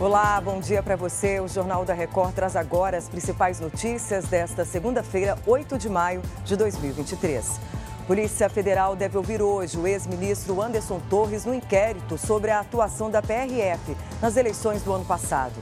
[0.00, 1.40] Olá, bom dia para você.
[1.40, 6.56] O Jornal da Record traz agora as principais notícias desta segunda-feira, 8 de maio de
[6.56, 7.60] 2023.
[8.06, 13.20] Polícia Federal deve ouvir hoje o ex-ministro Anderson Torres no inquérito sobre a atuação da
[13.20, 15.60] PRF nas eleições do ano passado.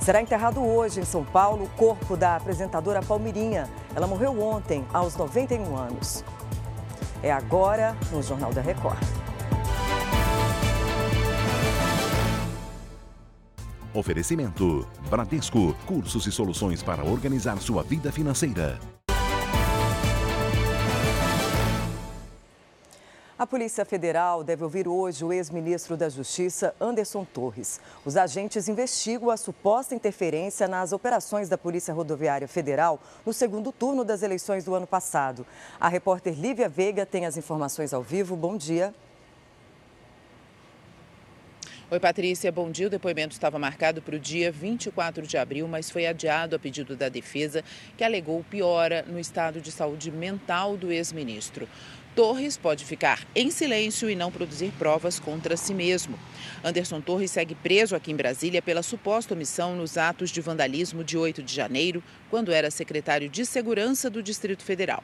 [0.00, 3.70] Será enterrado hoje em São Paulo o corpo da apresentadora Palmirinha.
[3.94, 6.24] Ela morreu ontem, aos 91 anos.
[7.22, 9.17] É agora no Jornal da Record.
[13.98, 18.78] Oferecimento: Bradesco, cursos e soluções para organizar sua vida financeira.
[23.36, 27.80] A Polícia Federal deve ouvir hoje o ex-ministro da Justiça, Anderson Torres.
[28.04, 34.04] Os agentes investigam a suposta interferência nas operações da Polícia Rodoviária Federal no segundo turno
[34.04, 35.44] das eleições do ano passado.
[35.80, 38.36] A repórter Lívia Veiga tem as informações ao vivo.
[38.36, 38.94] Bom dia.
[41.90, 42.86] Oi, Patrícia, bom dia.
[42.86, 46.94] O depoimento estava marcado para o dia 24 de abril, mas foi adiado a pedido
[46.94, 47.64] da defesa,
[47.96, 51.66] que alegou piora no estado de saúde mental do ex-ministro.
[52.14, 56.18] Torres pode ficar em silêncio e não produzir provas contra si mesmo.
[56.62, 61.16] Anderson Torres segue preso aqui em Brasília pela suposta omissão nos atos de vandalismo de
[61.16, 65.02] 8 de janeiro, quando era secretário de Segurança do Distrito Federal.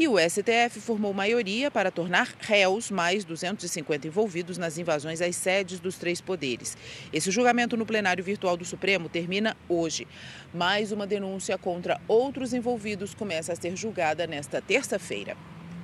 [0.00, 5.78] E o STF formou maioria para tornar réus mais 250 envolvidos nas invasões às sedes
[5.78, 6.74] dos três poderes.
[7.12, 10.08] Esse julgamento no plenário virtual do Supremo termina hoje.
[10.54, 15.36] Mais uma denúncia contra outros envolvidos começa a ser julgada nesta terça-feira.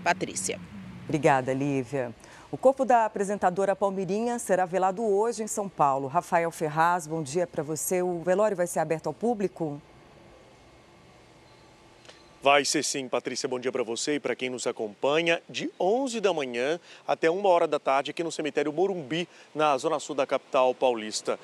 [0.03, 0.59] Patrícia.
[1.05, 2.15] Obrigada, Lívia.
[2.51, 6.09] O corpo da apresentadora Palmirinha será velado hoje em São Paulo.
[6.09, 8.01] Rafael Ferraz, bom dia para você.
[8.01, 9.79] O velório vai ser aberto ao público?
[12.47, 13.49] Vai ser sim, Patrícia.
[13.49, 15.43] Bom dia para você e para quem nos acompanha.
[15.51, 19.99] De 11 da manhã até 1 hora da tarde aqui no cemitério Morumbi, na zona
[19.99, 21.41] sul da capital paulista.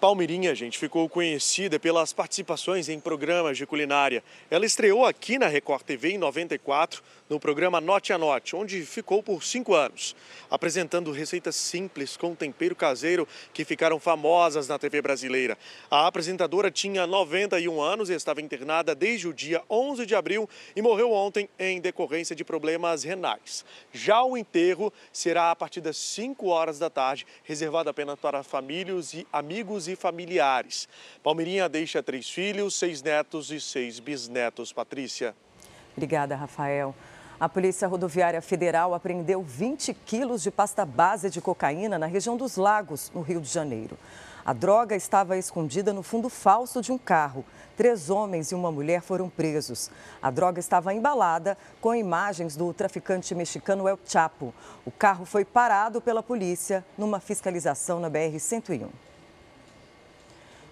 [0.00, 4.22] Palmirinha, gente, ficou conhecida pelas participações em programas de culinária.
[4.48, 9.22] Ela estreou aqui na Record TV em 94 no programa Note a Note, onde ficou
[9.22, 10.14] por cinco anos,
[10.48, 15.58] apresentando receitas simples com tempero caseiro que ficaram famosas na TV brasileira.
[15.90, 20.80] A apresentadora tinha 91 anos e estava internada desde o dia 11 de abril e
[20.80, 23.64] morreu ontem em decorrência de problemas renais.
[23.92, 29.12] Já o enterro será a partir das 5 horas da tarde, reservado apenas para famílias
[29.12, 30.88] e amigos e familiares.
[31.22, 34.72] Palmeirinha deixa três filhos, seis netos e seis bisnetos.
[34.72, 35.34] Patrícia.
[35.96, 36.94] Obrigada, Rafael.
[37.40, 42.56] A Polícia Rodoviária Federal apreendeu 20 quilos de pasta base de cocaína na região dos
[42.56, 43.96] Lagos, no Rio de Janeiro.
[44.44, 47.44] A droga estava escondida no fundo falso de um carro.
[47.76, 49.90] Três homens e uma mulher foram presos.
[50.22, 54.54] A droga estava embalada com imagens do traficante mexicano El Chapo.
[54.84, 58.88] O carro foi parado pela polícia numa fiscalização na BR-101.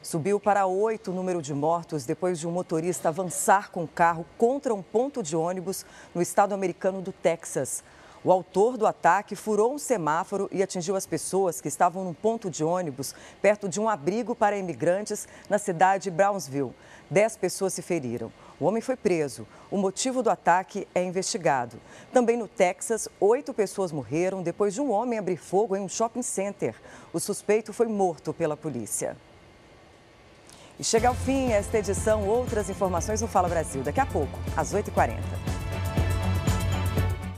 [0.06, 4.24] Subiu para oito o número de mortos depois de um motorista avançar com o carro
[4.38, 5.84] contra um ponto de ônibus
[6.14, 7.82] no estado americano do Texas.
[8.22, 12.48] O autor do ataque furou um semáforo e atingiu as pessoas que estavam num ponto
[12.48, 16.72] de ônibus perto de um abrigo para imigrantes na cidade de Brownsville.
[17.10, 18.32] Dez pessoas se feriram.
[18.60, 19.44] O homem foi preso.
[19.72, 21.80] O motivo do ataque é investigado.
[22.12, 26.22] Também no Texas, oito pessoas morreram depois de um homem abrir fogo em um shopping
[26.22, 26.76] center.
[27.12, 29.16] O suspeito foi morto pela polícia.
[30.78, 32.26] E chega ao fim esta edição.
[32.26, 33.82] Outras informações no Fala Brasil.
[33.82, 35.45] Daqui a pouco, às 8h40.